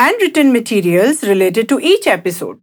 and 0.00 0.20
written 0.22 0.52
materials 0.52 1.24
related 1.24 1.68
to 1.68 1.80
each 1.80 2.06
episode. 2.06 2.60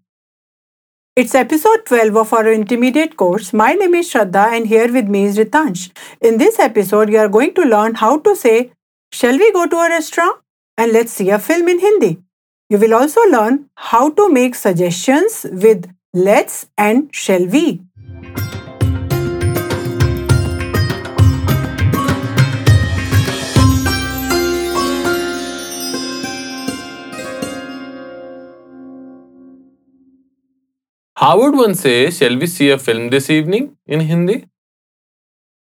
It's 1.17 1.35
episode 1.35 1.85
12 1.85 2.16
of 2.16 2.31
our 2.31 2.52
intermediate 2.52 3.17
course. 3.17 3.52
My 3.52 3.73
name 3.73 3.95
is 3.95 4.12
Shraddha 4.12 4.43
and 4.57 4.67
here 4.67 4.91
with 4.91 5.09
me 5.09 5.26
is 5.26 5.38
Ritansh. 5.38 5.91
In 6.21 6.38
this 6.38 6.59
episode, 6.59 7.09
you 7.09 7.17
are 7.17 7.27
going 7.27 7.53
to 7.55 7.63
learn 7.63 7.95
how 7.95 8.20
to 8.20 8.35
say, 8.38 8.71
Shall 9.12 9.38
we 9.38 9.52
go 9.52 9.66
to 9.67 9.76
a 9.76 9.90
restaurant? 9.90 10.40
And 10.77 10.93
let's 10.93 11.12
see 11.12 11.29
a 11.29 11.38
film 11.38 11.67
in 11.67 11.79
Hindi. 11.79 12.20
You 12.70 12.77
will 12.77 12.93
also 12.93 13.21
learn 13.29 13.70
how 13.76 14.12
to 14.12 14.29
make 14.29 14.55
suggestions 14.55 15.45
with 15.52 15.91
let's 16.13 16.67
and 16.77 17.13
shall 17.13 17.45
we. 17.48 17.81
How 31.25 31.39
would 31.39 31.55
one 31.55 31.73
say, 31.73 32.11
shall 32.11 32.38
we 32.38 32.45
see 32.45 32.70
a 32.70 32.77
film 32.77 33.09
this 33.09 33.31
evening 33.31 33.77
in 33.87 34.01
Hindi? 34.01 34.45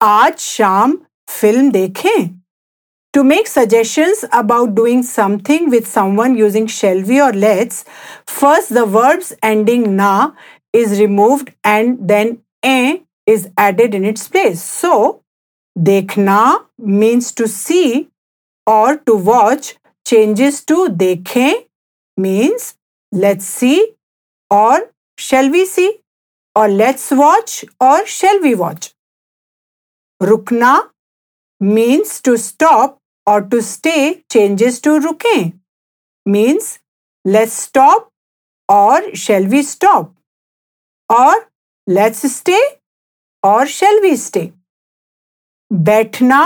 Aaj 0.02 0.38
sham 0.38 1.06
film 1.28 1.70
dekhe. 1.72 2.34
To 3.12 3.22
make 3.22 3.46
suggestions 3.46 4.24
about 4.32 4.74
doing 4.74 5.02
something 5.02 5.68
with 5.68 5.86
someone 5.86 6.38
using 6.38 6.66
shall 6.66 7.02
we 7.02 7.20
or 7.20 7.34
let's, 7.34 7.84
first 8.26 8.72
the 8.72 8.86
verbs 8.86 9.34
ending 9.42 9.84
na 9.96 10.30
is 10.72 10.98
removed 10.98 11.50
and 11.62 11.98
then 12.12 12.38
e 12.64 13.02
is 13.26 13.50
added 13.58 13.94
in 13.94 14.06
its 14.12 14.28
place. 14.28 14.62
So, 14.62 15.22
dekhna 15.78 16.64
means 16.78 17.32
to 17.32 17.46
see 17.46 18.08
or 18.66 18.96
to 19.10 19.14
watch 19.14 19.74
changes 20.06 20.64
to 20.72 20.88
dekhe 21.04 21.66
means 22.16 22.72
let's 23.12 23.44
see 23.44 23.76
or 24.62 24.90
shall 25.20 25.50
we 25.50 25.64
see 25.66 25.88
और 26.56 26.68
let's 26.68 27.12
watch 27.12 27.64
और 27.82 28.04
shall 28.08 28.38
we 28.42 28.54
watch 28.54 28.94
रुकना 30.20 30.72
means 31.60 32.20
to 32.22 32.36
stop 32.36 32.98
और 33.26 33.48
to 33.48 33.60
stay 33.60 34.12
changes 34.30 34.82
to 34.82 34.96
रुके 34.98 35.36
means 36.26 36.78
let's 37.24 37.60
stop 37.62 38.08
और 38.68 39.14
shall 39.16 39.46
we 39.46 39.62
stop 39.62 40.14
और 41.10 41.48
let's 41.86 42.26
stay 42.36 42.58
और 43.42 43.66
shall 43.68 44.00
we 44.02 44.16
stay 44.16 44.50
बैठना 45.70 46.42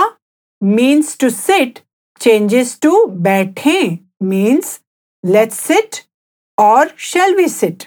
means 0.61 1.17
to 1.19 1.29
sit 1.29 1.79
changes 2.21 2.77
to 2.81 3.05
बैठे 3.23 3.79
मीन्स 4.23 4.79
लेट्स 5.23 5.59
सिट 5.59 6.03
और 6.57 6.93
shall 7.05 7.35
we 7.35 7.47
sit 7.49 7.83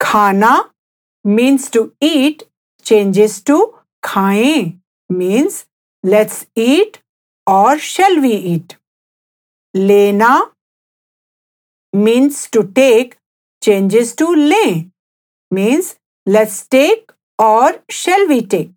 Khana 0.00 0.70
means 1.24 1.70
to 1.70 1.92
eat 2.00 2.44
changes 2.82 3.40
to 3.42 3.74
khaye 4.02 4.78
means 5.08 5.66
let's 6.02 6.46
eat 6.56 7.02
or 7.46 7.78
shall 7.78 8.20
we 8.20 8.32
eat. 8.32 8.76
Lena 9.74 10.52
means 11.92 12.48
to 12.50 12.64
take 12.64 13.18
changes 13.62 14.14
to 14.14 14.26
le 14.52 14.86
means 15.50 15.96
let's 16.26 16.66
take 16.66 17.12
or 17.38 17.82
shall 17.88 18.26
we 18.28 18.40
take. 18.42 18.72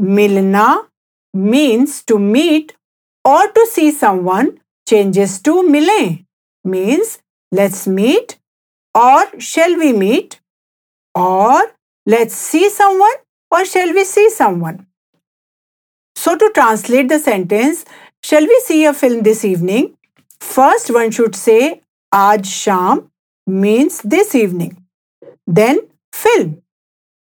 Milna 0.00 0.86
means 1.34 2.02
to 2.04 2.18
meet 2.18 2.74
or 3.24 3.46
to 3.52 3.66
see 3.66 3.90
someone 3.90 4.58
changes 4.88 5.40
to 5.42 5.62
mile 5.62 6.18
means 6.64 7.18
let's 7.52 7.86
meet 7.86 8.37
or 9.02 9.40
shall 9.40 9.76
we 9.76 9.92
meet? 9.92 10.40
Or 11.14 11.62
let's 12.06 12.34
see 12.34 12.68
someone 12.70 13.18
or 13.50 13.64
shall 13.64 13.92
we 13.92 14.04
see 14.04 14.28
someone? 14.30 14.86
So 16.16 16.36
to 16.36 16.50
translate 16.54 17.08
the 17.08 17.18
sentence 17.18 17.84
shall 18.22 18.46
we 18.52 18.60
see 18.64 18.84
a 18.84 18.92
film 18.92 19.22
this 19.22 19.44
evening? 19.44 19.96
First 20.40 20.92
one 20.98 21.10
should 21.10 21.36
say 21.36 21.82
aaj 22.14 22.44
sham 22.46 23.10
means 23.46 24.02
this 24.02 24.34
evening. 24.34 24.76
Then 25.46 25.80
film. 26.12 26.62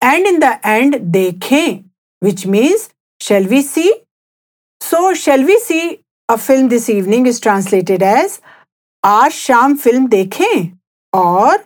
And 0.02 0.25
in 0.25 0.40
the 0.40 0.53
end 0.75 0.94
dekhein 1.16 1.85
which 2.19 2.46
means 2.46 2.90
shall 3.22 3.46
we 3.56 3.62
see? 3.62 3.90
So 4.81 5.13
shall 5.13 5.44
we 5.44 5.59
see? 5.59 6.03
a 6.29 6.38
film 6.38 6.69
this 6.69 6.90
evening 6.90 7.25
is 7.25 7.40
translated 7.40 8.03
as 8.03 8.40
aaj 9.12 9.31
sham 9.46 9.75
film 9.84 10.08
dekhein. 10.09 10.78
और 11.14 11.58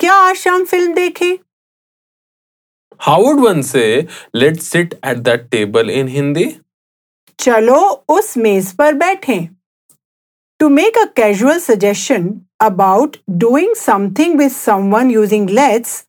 क्या 0.00 0.14
आज 0.14 0.36
शाम 0.36 0.64
फ़िल्म 0.64 0.94
देखें? 0.94 1.36
How'd 3.00 3.40
one 3.40 3.62
say 3.62 3.84
let 4.34 4.56
sit 4.60 4.94
at 5.04 5.18
that 5.18 5.48
table 5.50 5.90
in 5.90 6.08
Hindi. 6.08 6.44
चलो 7.38 7.80
उस 8.08 8.36
मेज 8.36 8.72
पर 8.76 8.94
बैठे। 8.94 9.38
To 10.60 10.68
make 10.68 10.98
a 10.98 11.04
casual 11.16 11.58
suggestion 11.58 12.30
about 12.60 13.16
doing 13.30 13.74
something 13.76 14.38
with 14.38 14.50
someone 14.52 15.10
using 15.10 15.50
let's 15.50 16.04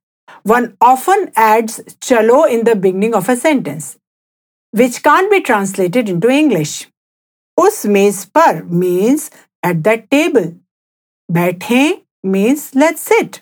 one 0.48 0.70
often 0.82 1.28
adds 1.40 1.80
चलो 2.02 2.46
in 2.46 2.64
the 2.64 2.78
beginning 2.78 3.16
of 3.16 3.32
a 3.32 3.36
sentence 3.36 3.96
which 4.74 4.98
can 4.98 5.30
be 5.30 5.40
translated 5.40 6.10
into 6.20 6.30
English. 6.30 6.88
उस 7.58 7.86
मेज 7.86 8.24
पर 8.38 8.64
means 8.64 9.32
at 9.66 9.76
the 9.78 9.88
table 10.12 10.54
बैठें। 11.30 12.03
means 12.23 12.75
let's 12.75 13.03
sit. 13.03 13.41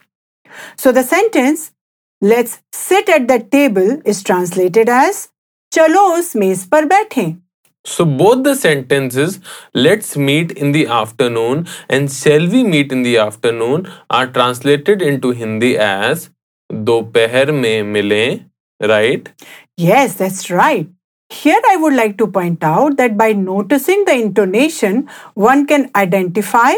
So 0.77 0.93
the 0.93 1.03
sentence 1.03 1.73
let's 2.21 2.61
sit 2.73 3.09
at 3.09 3.29
that 3.29 3.51
table 3.51 4.01
is 4.05 4.23
translated 4.23 4.89
as 4.89 5.29
chalo 5.75 6.19
us 6.19 6.35
mez 6.35 6.69
par 6.71 6.83
baithe. 6.83 7.37
So 7.85 8.05
both 8.05 8.43
the 8.43 8.55
sentences 8.57 9.39
let's 9.73 10.17
meet 10.17 10.53
in 10.53 10.73
the 10.73 10.87
afternoon 10.87 11.67
and 11.89 12.11
shall 12.11 12.49
we 12.49 12.65
meet 12.65 12.91
in 12.91 13.03
the 13.03 13.19
afternoon 13.19 13.89
are 14.11 14.27
translated 14.27 15.03
into 15.03 15.31
Hindi 15.31 15.77
as 15.79 16.31
दोपहर 16.73 17.53
में 17.53 17.83
मिलें 17.93 18.45
right? 18.81 19.29
Yes, 19.77 20.15
that's 20.15 20.51
right. 20.51 20.89
Here 21.31 21.61
I 21.69 21.77
would 21.77 21.95
like 21.95 22.19
to 22.19 22.27
point 22.27 22.63
out 22.63 22.97
that 22.99 23.17
by 23.17 23.33
noticing 23.33 24.05
the 24.05 24.15
intonation, 24.15 25.09
one 25.35 25.67
can 25.67 25.91
identify 25.97 26.75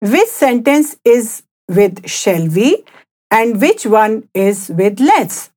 which 0.00 0.28
sentence 0.28 0.96
is 1.04 1.42
with 1.68 2.08
shall 2.08 2.48
we 2.48 2.84
and 3.30 3.60
which 3.60 3.86
one 3.86 4.28
is 4.34 4.68
with 4.68 5.00
let's. 5.00 5.50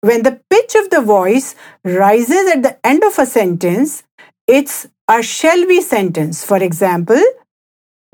When 0.00 0.22
the 0.22 0.40
pitch 0.48 0.74
of 0.76 0.90
the 0.90 1.00
voice 1.00 1.54
rises 1.84 2.50
at 2.50 2.62
the 2.62 2.78
end 2.86 3.04
of 3.04 3.18
a 3.18 3.26
sentence, 3.26 4.02
it's 4.46 4.86
a 5.08 5.22
shall 5.22 5.66
we 5.66 5.80
sentence. 5.82 6.44
For 6.44 6.62
example, 6.62 7.22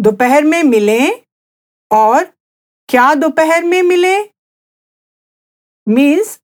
दोपहर 0.01 0.45
में 0.45 0.63
मिलें 0.63 1.21
और 1.93 2.25
क्या 2.89 3.15
दोपहर 3.15 3.65
में 3.65 3.83
मिलें 3.83 4.29
means 5.87 6.39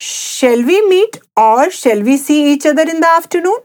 shall 0.00 0.62
we 0.62 0.80
meet 0.88 1.18
or 1.36 1.70
shall 1.70 2.02
we 2.02 2.16
see 2.16 2.52
each 2.52 2.66
other 2.66 2.82
in 2.82 3.00
the 3.00 3.08
afternoon? 3.08 3.58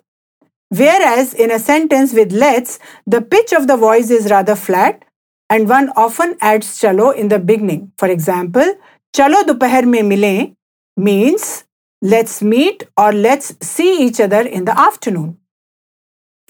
Whereas 0.69 1.34
in 1.34 1.52
a 1.52 1.60
sentence 1.60 2.13
with 2.13 2.31
let's, 2.31 2.80
the 3.06 3.22
pitch 3.22 3.52
of 3.54 3.68
the 3.68 3.78
voice 3.78 4.10
is 4.10 4.30
rather 4.30 4.56
flat 4.56 5.04
and 5.51 5.69
one 5.69 5.91
often 5.97 6.37
adds 6.41 6.67
chalo 6.81 7.15
in 7.15 7.29
the 7.29 7.39
beginning. 7.39 7.93
For 7.99 8.09
example, 8.09 8.75
chalo 9.17 9.43
dopahar 9.43 9.85
mein 9.85 10.09
mile 10.09 10.53
means 10.97 11.65
let's 12.03 12.43
meet 12.43 12.85
or 12.97 13.13
let's 13.13 13.55
see 13.61 14.07
each 14.07 14.21
other 14.21 14.41
in 14.41 14.65
the 14.65 14.79
afternoon. 14.79 15.39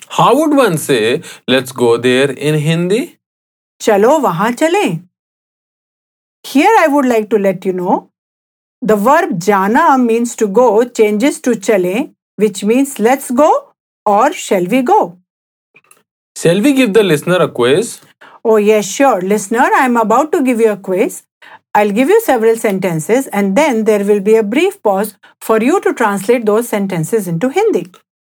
How 0.09 0.37
would 0.39 0.57
one 0.57 0.79
say, 0.79 1.23
let's 1.49 1.73
go 1.73 1.97
there 1.97 2.31
in 2.31 2.59
Hindi? 2.59 3.19
Chalo 3.83 4.21
wahan 4.23 4.59
chale. 4.59 5.03
Here 6.45 6.75
I 6.79 6.87
would 6.87 7.07
like 7.07 7.29
to 7.31 7.39
let 7.39 7.65
you 7.65 7.73
know 7.73 8.11
the 8.83 8.97
verb 8.97 9.41
jana 9.41 9.99
means 9.99 10.37
to 10.37 10.47
go 10.47 10.85
changes 10.85 11.41
to 11.41 11.57
chale, 11.57 12.11
which 12.37 12.63
means 12.63 12.99
let's 12.99 13.31
go 13.31 13.73
or 14.05 14.33
shall 14.33 14.65
we 14.67 14.83
go. 14.83 15.19
Shall 16.37 16.61
we 16.61 16.73
give 16.73 16.93
the 16.93 17.03
listener 17.03 17.37
a 17.37 17.49
quiz? 17.49 18.01
Oh, 18.49 18.59
yes, 18.59 18.87
sure. 18.87 19.21
Listener, 19.23 19.69
I'm 19.75 19.97
about 19.97 20.31
to 20.31 20.41
give 20.41 20.61
you 20.61 20.71
a 20.71 20.77
quiz. 20.77 21.25
I'll 21.75 21.91
give 21.91 22.09
you 22.09 22.21
several 22.21 22.57
sentences 22.57 23.27
and 23.27 23.57
then 23.57 23.83
there 23.83 24.05
will 24.05 24.21
be 24.21 24.37
a 24.37 24.45
brief 24.45 24.81
pause 24.85 25.17
for 25.41 25.61
you 25.61 25.81
to 25.81 25.93
translate 25.93 26.47
those 26.47 26.69
sentences 26.69 27.27
into 27.27 27.49
Hindi. 27.49 27.91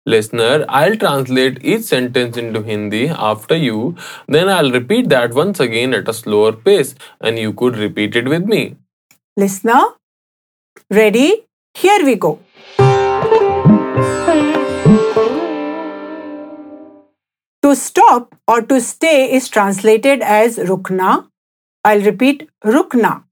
Listener, 0.05 0.63
I'll 0.69 0.95
translate 0.95 1.59
each 1.61 1.81
sentence 1.81 2.37
into 2.37 2.61
Hindi 2.61 3.09
after 3.09 3.57
you, 3.57 3.97
then 4.29 4.47
I'll 4.47 4.71
repeat 4.71 5.09
that 5.09 5.33
once 5.33 5.59
again 5.59 5.93
at 5.93 6.07
a 6.07 6.13
slower 6.13 6.53
pace 6.53 6.95
and 7.19 7.37
you 7.37 7.51
could 7.51 7.75
repeat 7.75 8.15
it 8.15 8.29
with 8.29 8.45
me. 8.45 8.77
Listener, 9.35 9.87
ready? 10.89 11.43
Here 11.73 12.05
we 12.05 12.15
go. 12.15 12.39
To 17.67 17.75
stop 17.75 18.33
or 18.47 18.61
to 18.61 18.79
stay 18.79 19.29
is 19.37 19.49
translated 19.49 20.21
as 20.21 20.57
rukna. 20.57 21.27
I'll 21.83 22.01
repeat 22.01 22.47
rukna. 22.63 23.25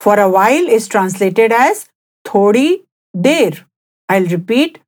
For 0.00 0.20
a 0.20 0.28
while 0.28 0.68
is 0.68 0.86
translated 0.86 1.50
as 1.50 1.88
thodi 2.26 2.82
der. 3.18 3.52
I'll 4.10 4.26
repeat 4.26 4.80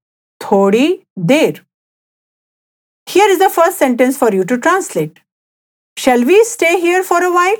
thodi 0.42 1.04
der. 1.30 1.54
Here 3.06 3.30
is 3.30 3.38
the 3.38 3.48
first 3.48 3.78
sentence 3.78 4.18
for 4.18 4.30
you 4.30 4.44
to 4.44 4.58
translate. 4.58 5.20
Shall 5.96 6.22
we 6.22 6.44
stay 6.44 6.78
here 6.78 7.02
for 7.02 7.22
a 7.22 7.32
while? 7.32 7.56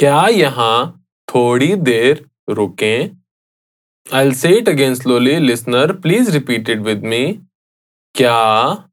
क्या 0.00 0.26
यहाँ 0.28 0.76
थोड़ी 1.34 1.74
देर 1.76 2.24
रुकें 2.50 3.10
I'll 4.18 4.32
say 4.32 4.52
it 4.60 4.68
again 4.68 4.96
slowly. 4.96 5.34
Listener, 5.38 5.92
please 5.92 6.30
repeat 6.34 6.68
it 6.68 6.80
with 6.86 7.02
me. 7.02 7.20
क्या 8.14 8.86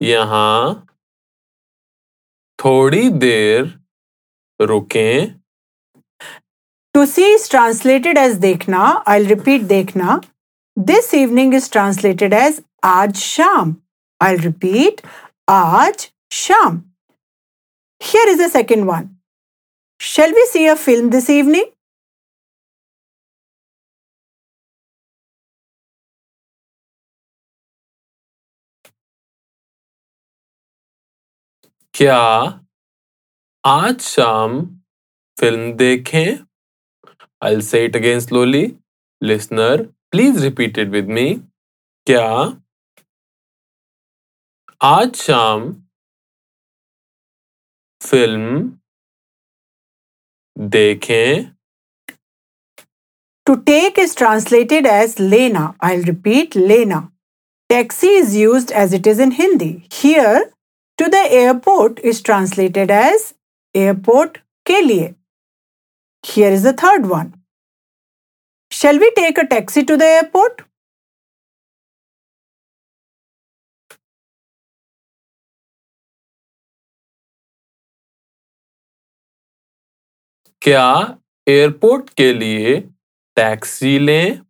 यहाँ 0.00 0.86
थोड़ी 2.64 3.08
देर 3.26 3.72
रुकें 4.60 5.34
To 6.94 7.06
see 7.06 7.30
is 7.36 7.48
translated 7.48 8.18
as 8.18 8.38
देखना. 8.38 9.04
I'll 9.06 9.30
repeat 9.36 9.68
देखना. 9.68 10.20
This 10.76 11.14
evening 11.14 11.52
is 11.52 11.68
translated 11.68 12.38
as 12.42 12.62
आज 12.84 13.16
शाम. 13.16 13.76
I'll 14.20 14.44
repeat 14.50 15.06
आज 15.48 16.10
शाम. 16.32 16.82
Here 18.00 18.28
is 18.28 18.38
the 18.38 18.48
second 18.48 18.86
one. 18.86 19.14
Shall 20.04 20.32
we 20.34 20.44
see 20.46 20.66
a 20.68 20.76
film 20.76 21.08
this 21.08 21.30
evening? 21.30 21.64
क्या 31.94 32.18
आज 33.64 34.00
शाम 34.00 34.60
फ़िल्म 35.36 35.72
देखें? 35.76 36.36
I 37.44 37.60
say 37.70 37.84
it 37.84 37.96
again 37.96 38.20
slowly 38.20 38.64
listener 39.22 39.82
please 40.10 40.42
repeat 40.44 40.78
it 40.78 40.88
with 40.98 41.08
me 41.18 41.28
क्या 42.06 42.28
आज 44.92 45.14
शाम 45.16 45.72
फ़िल्म 48.00 48.72
देखें 50.58 51.54
To 53.46 53.56
take 53.62 53.98
is 53.98 54.14
translated 54.14 54.86
as 54.86 55.18
lena. 55.18 55.74
I'll 55.80 56.02
repeat 56.02 56.54
lena. 56.56 57.10
Taxi 57.68 58.06
is 58.06 58.34
used 58.34 58.70
as 58.72 58.94
it 58.94 59.06
is 59.06 59.18
in 59.18 59.32
Hindi. 59.32 59.86
Here, 59.92 60.50
to 60.98 61.08
the 61.10 61.22
airport 61.30 61.98
is 61.98 62.22
translated 62.22 62.90
as 62.90 63.34
airport 63.74 64.38
ke 64.64 64.78
liye. 64.86 65.14
Here 66.22 66.50
is 66.50 66.62
the 66.62 66.72
third 66.72 67.06
one. 67.06 67.34
Shall 68.70 68.98
we 68.98 69.10
take 69.10 69.36
a 69.36 69.46
taxi 69.46 69.84
to 69.84 69.96
the 69.96 70.06
airport? 70.06 70.62
क्या 80.64 80.90
airport 81.46 82.08
के 82.18 82.32
लिए 82.32 82.76
taxi 83.36 83.98
लें? 83.98 84.40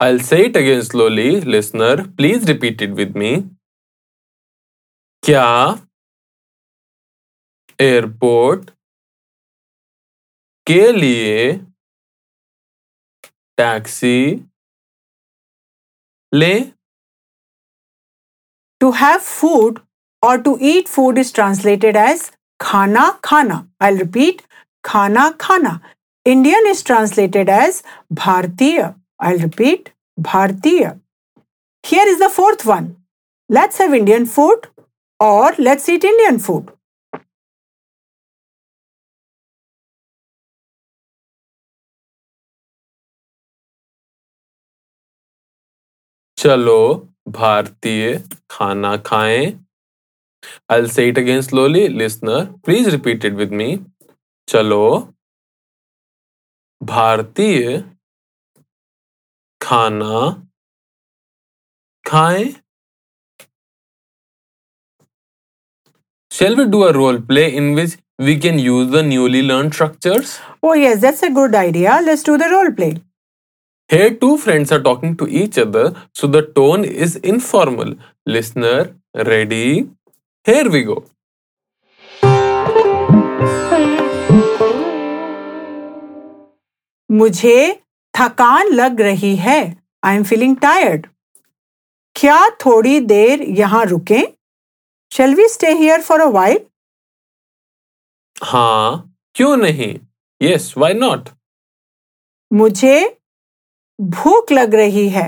I 0.00 0.18
say 0.18 0.36
it 0.44 0.56
again 0.56 0.80
slowly 0.82 1.30
listener 1.52 2.02
please 2.16 2.46
repeat 2.46 2.82
it 2.82 2.90
with 2.90 3.16
me 3.16 3.32
क्या 5.22 5.48
airport 7.78 8.70
के 10.66 10.80
लिए 10.92 11.52
taxi 13.58 14.18
ले? 16.32 16.54
To 18.80 18.90
have 19.02 19.18
food 19.18 19.78
और 20.22 20.40
to 20.42 20.58
eat 20.62 20.88
food 20.88 21.18
is 21.18 21.34
translated 21.34 21.96
as 21.96 22.30
khana 22.60 23.18
khana. 23.22 23.66
I'll 23.80 23.96
repeat 23.96 24.42
khana 24.82 25.32
khana. 25.38 25.80
Indian 26.24 26.66
is 26.66 26.82
translated 26.82 27.48
as 27.48 27.82
Bhartiya. 28.12 28.94
I'll 29.20 29.38
repeat 29.38 29.92
Bhartiya. 30.20 31.00
Here 31.82 32.06
is 32.06 32.18
the 32.18 32.28
fourth 32.28 32.66
one. 32.66 32.96
Let's 33.48 33.78
have 33.78 33.94
Indian 33.94 34.26
food 34.26 34.66
or 35.20 35.52
let's 35.58 35.88
eat 35.88 36.04
Indian 36.04 36.38
food. 36.38 36.72
चलो 46.38 47.08
भारतीय 47.28 48.22
खाना 48.50 48.96
खाएँ 48.96 49.65
I'll 50.69 50.87
say 50.87 51.09
it 51.09 51.17
again 51.17 51.43
slowly. 51.43 51.89
Listener, 51.89 52.53
please 52.63 52.91
repeat 52.91 53.25
it 53.25 53.35
with 53.35 53.51
me. 53.51 53.69
चलो 54.49 55.13
भारतीय 56.83 57.83
खाना 59.61 60.17
खाएं 62.09 62.53
Shall 66.31 66.55
we 66.55 66.65
do 66.65 66.83
a 66.85 66.93
role 66.93 67.19
play 67.19 67.53
in 67.55 67.73
which 67.75 67.97
we 68.17 68.37
can 68.37 68.57
use 68.57 68.89
the 68.91 69.03
newly 69.03 69.41
learned 69.43 69.73
structures? 69.73 70.39
Oh, 70.63 70.73
yes, 70.73 71.01
that's 71.01 71.21
a 71.23 71.29
good 71.29 71.53
idea. 71.53 71.99
Let's 72.03 72.23
do 72.23 72.37
the 72.37 72.49
role 72.49 72.71
play. 72.71 72.95
Here, 73.89 74.11
two 74.15 74.37
friends 74.37 74.71
are 74.71 74.81
talking 74.81 75.17
to 75.17 75.27
each 75.27 75.57
other, 75.57 75.93
so 76.13 76.27
the 76.27 76.41
tone 76.43 76.85
is 76.85 77.17
informal. 77.17 77.95
Listener, 78.25 78.95
ready? 79.13 79.89
Here 80.46 80.68
we 80.72 80.80
go. 80.88 80.94
मुझे 87.10 87.82
थकान 88.14 88.68
लग 88.72 89.00
रही 89.00 89.34
है। 89.36 89.58
I 90.04 90.16
am 90.16 90.22
feeling 90.24 90.56
tired 90.56 91.06
क्या 92.16 92.38
थोड़ी 92.64 92.98
देर 93.12 93.42
यहाँ 93.58 93.84
रुकें? 93.84 94.22
Shall 95.12 95.34
we 95.34 95.48
stay 95.48 95.72
here 95.78 96.02
for 96.02 96.20
a 96.20 96.28
while 96.36 96.60
हाँ 98.42 99.14
क्यों 99.34 99.56
नहीं? 99.56 99.94
यस 100.40 100.72
वाई 100.78 100.94
नॉट 100.94 101.28
मुझे 102.50 102.98
भूख 103.98 104.52
लग 104.52 104.74
रही 104.74 105.08
है। 105.08 105.26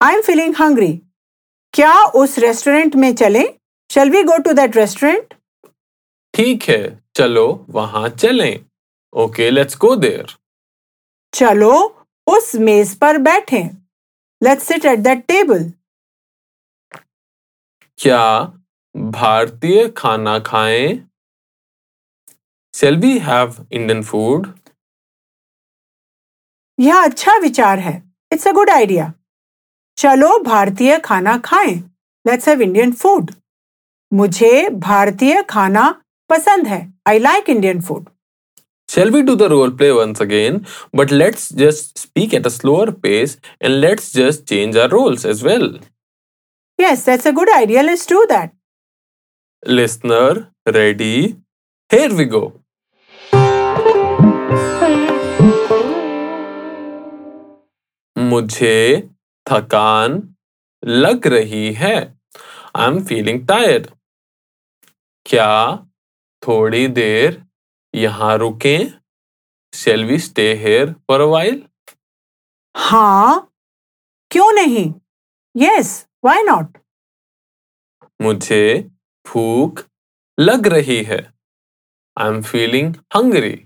आई 0.00 0.14
एम 0.14 0.20
फीलिंग 0.20 0.54
हंग्री 0.60 0.92
क्या 1.74 1.94
उस 2.22 2.38
रेस्टोरेंट 2.38 2.96
में 2.96 3.14
चलें? 3.14 3.44
Shall 3.98 4.10
we 4.10 4.22
go 4.22 4.36
to 4.38 4.52
that 4.52 4.76
restaurant 4.76 5.34
ठीक 6.34 6.62
है 6.68 6.82
चलो 7.16 7.44
वहाँ 7.70 8.08
चलें। 8.08 8.64
ओके 9.12 9.50
लेट्स 9.50 9.76
गो 9.78 9.94
देयर 9.96 10.34
चलो 11.34 11.72
उस 12.26 12.54
मेज 12.66 12.94
पर 12.98 13.18
बैठें। 13.18 13.68
Let's 14.42 14.66
sit 14.68 14.84
at 14.84 14.98
that 14.98 15.24
table 15.28 15.64
क्या 17.98 18.22
भारतीय 18.94 19.88
खाना 19.96 20.38
खाएँ? 20.38 20.88
Shall 22.74 22.96
we 23.02 23.12
have 23.26 23.54
Indian 23.76 24.02
food? 24.08 24.46
यह 26.80 27.02
अच्छा 27.02 27.36
विचार 27.38 27.78
है। 27.78 27.94
इट्स 28.32 28.46
अ 28.48 28.52
गुड 28.52 28.70
आइडिया 28.70 29.12
चलो 29.98 30.38
भारतीय 30.44 30.98
खाना 31.04 31.36
खाएँ। 31.44 31.74
लेट्स 32.26 32.48
हैव 32.48 32.62
इंडियन 32.62 32.92
फ़ूड 32.92 33.30
मुझे 34.12 34.68
भारतीय 34.84 35.42
खाना 35.50 35.90
पसंद 36.30 36.66
है 36.66 36.80
I 37.08 37.18
like 37.18 37.48
Indian 37.50 37.80
food 37.80 38.08
Shall 38.88 39.10
we 39.14 39.20
do 39.28 39.34
the 39.38 39.46
role 39.50 39.70
play 39.78 39.86
once 39.94 40.20
again? 40.24 40.58
But 40.98 41.12
let's 41.20 41.46
just 41.60 41.98
speak 42.02 42.34
at 42.38 42.44
a 42.46 42.52
slower 42.56 42.92
pace 43.06 43.32
and 43.60 43.80
let's 43.84 44.12
just 44.18 44.44
change 44.52 44.76
our 44.82 44.88
roles 44.92 45.24
as 45.32 45.42
well. 45.46 45.66
Yes, 46.78 47.02
that's 47.08 47.26
a 47.26 47.32
good 47.32 47.50
idea. 47.54 47.82
Let's 47.82 48.06
do 48.06 48.20
that. 48.28 48.52
Listener, 49.62 50.52
ready? 50.78 51.36
Here 51.90 52.14
we 52.14 52.26
go. 52.36 52.44
मुझे 58.18 59.08
थकान 59.50 60.22
लग 60.84 61.26
रही 61.26 61.72
है 61.74 61.94
I 62.76 62.86
am 62.86 63.02
feeling 63.04 63.46
tired 63.48 63.86
क्या 65.26 65.76
थोड़ी 66.42 66.86
देर 66.88 67.42
यहाँ 67.94 68.36
रुकें? 68.38 69.00
Shall 69.74 70.04
we 70.04 70.18
stay 70.18 70.54
here 70.54 70.92
for 71.08 71.20
a 71.20 71.24
while 71.24 71.66
हाँ। 72.76 73.52
क्यों 74.30 74.52
नहीं? 74.52 74.92
यस 75.56 76.06
व्हाई 76.24 76.42
नॉट 76.42 76.78
मुझे 78.22 78.62
भूख 79.26 79.84
लग 80.38 80.66
रही 80.66 81.02
है। 81.02 81.20
आई 82.16 82.28
एम 82.28 82.42
फीलिंग 82.42 82.94
हंगरी 83.16 83.56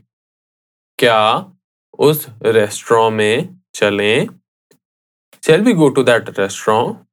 क्या 0.99 1.21
उस 1.99 2.27
रेस्टोरेंट 2.43 3.17
में 3.17 3.61
चलें? 3.75 4.27
Shall 5.47 5.63
we 5.63 5.73
go 5.73 5.89
to 5.89 6.03
that 6.03 6.39
restaurant 6.39 7.07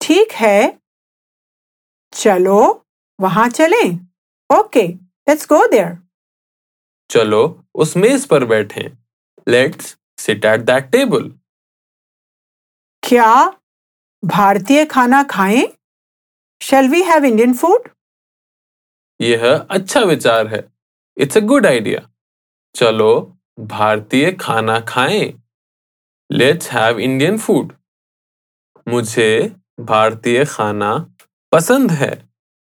ठीक 0.00 0.32
है। 0.32 0.80
चलो। 2.12 2.85
वहाँ 3.18 3.48
चलें? 3.48 3.98
ओके 4.50 4.86
लेट्स 5.26 5.46
गो 5.48 5.66
देयर 5.66 5.96
चलो 7.10 7.42
उस 7.74 7.96
मेज 7.96 8.26
पर 8.26 8.44
बैठे। 8.44 8.90
Let's 9.46 9.96
sit 10.18 10.44
at 10.44 10.60
that 10.60 10.90
table 10.90 11.30
क्या 13.02 13.32
भारतीय 14.22 14.84
खाना 14.84 15.22
खाएँ? 15.22 15.66
Shall 16.60 16.88
we 16.88 17.02
have 17.02 17.24
Indian 17.24 17.54
food 17.54 17.88
यह 19.20 19.46
अच्छा 19.52 20.00
विचार 20.00 20.46
है। 20.46 20.64
इट्स 21.16 21.36
अ 21.36 21.40
गुड 21.40 21.66
आइडिया 21.66 22.08
चलो 22.74 23.38
भारतीय 23.58 24.30
खाना 24.32 24.78
खाएँ। 24.88 25.32
लेट्स 26.30 26.70
हैव 26.70 26.98
इंडियन 27.00 27.38
फ़ूड 27.38 27.72
मुझे 28.86 29.56
भारतीय 29.80 30.44
खाना 30.44 30.94
पसंद 31.52 31.90
है। 31.90 32.25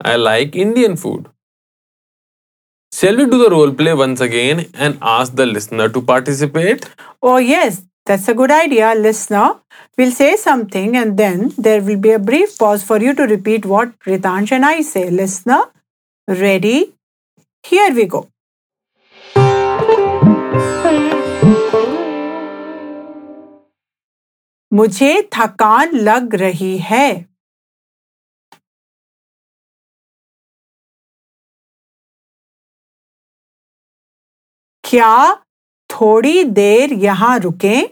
I 0.06 0.16
like 0.16 0.56
Indian 0.56 0.96
food 0.96 1.28
Shall 2.92 3.16
we 3.16 3.24
do 3.30 3.38
the 3.38 3.46
role 3.52 3.72
play 3.78 3.92
once 4.00 4.20
again 4.24 4.60
and 4.84 5.00
ask 5.12 5.32
the 5.38 5.44
listener 5.46 5.86
to 5.94 6.00
participate? 6.10 6.84
Oh, 7.20 7.38
yes, 7.38 7.78
that's 8.06 8.28
a 8.28 8.34
good 8.34 8.52
idea, 8.56 8.94
listener. 8.94 9.48
We'll 9.98 10.12
say 10.12 10.36
something 10.36 10.96
and 10.96 11.16
then 11.22 11.42
there 11.58 11.80
will 11.82 11.98
be 12.04 12.12
a 12.12 12.20
brief 12.20 12.56
pause 12.56 12.84
for 12.84 13.00
you 13.06 13.14
to 13.14 13.26
repeat 13.32 13.66
what 13.66 13.98
Ritansh 14.10 14.52
and 14.52 14.64
I 14.64 14.82
say. 14.82 15.10
Listener, 15.10 15.58
ready? 16.28 16.94
Here 17.64 17.92
we 17.92 18.06
go. 18.14 18.28
मुझे 24.72 25.12
थकान 25.36 25.96
लग 25.96 26.34
रही 26.34 26.76
है 26.78 27.08
क्या 34.89 35.35
थोड़ी 35.89 36.43
देर 36.43 36.93
यहाँ 36.93 37.37
रुकें? 37.39 37.89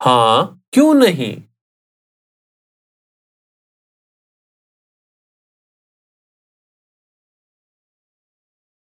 हाँ 0.00 0.60
क्यों 0.72 0.94
नहीं? 0.94 1.42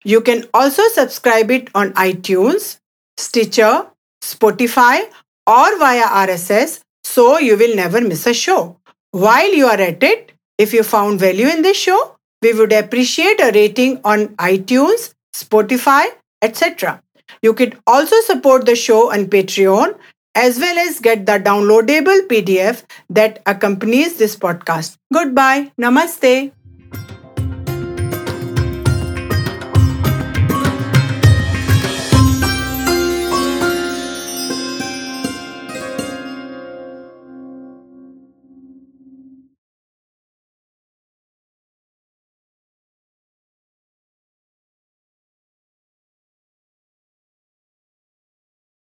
You 0.05 0.21
can 0.21 0.45
also 0.53 0.83
subscribe 0.89 1.51
it 1.51 1.71
on 1.75 1.95
iTunes, 1.95 2.81
Stitcher, 3.17 3.87
Spotify, 4.23 5.11
or 5.47 5.79
via 5.79 6.05
RSS 6.05 6.83
so 7.03 7.39
you 7.39 7.57
will 7.57 7.75
never 7.75 8.03
miss 8.03 8.27
a 8.27 8.35
show. 8.35 8.77
While 9.11 9.55
you 9.55 9.69
are 9.69 9.81
at 9.81 10.03
it, 10.03 10.33
if 10.59 10.75
you 10.75 10.83
found 10.83 11.19
value 11.19 11.49
in 11.49 11.63
this 11.63 11.79
show, 11.79 12.18
we 12.43 12.53
would 12.53 12.73
appreciate 12.73 13.41
a 13.41 13.53
rating 13.53 14.01
on 14.05 14.29
iTunes, 14.37 15.15
Spotify, 15.35 16.07
etc. 16.43 17.03
You 17.43 17.55
could 17.55 17.79
also 17.87 18.17
support 18.23 18.67
the 18.67 18.77
show 18.77 19.13
on 19.13 19.27
Patreon 19.27 19.97
as 20.35 20.59
well 20.59 20.79
as 20.79 21.01
get 21.01 21.27
the 21.27 21.33
downloadable 21.33 22.21
PDF 22.29 22.85
that 23.11 23.43
accompanies 23.47 24.19
this 24.19 24.37
podcast. 24.37 24.97
Goodbye. 25.13 25.73
Namaste. 25.81 26.53